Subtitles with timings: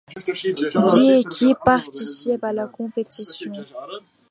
[0.95, 3.53] Dix équipes participent à la compétition.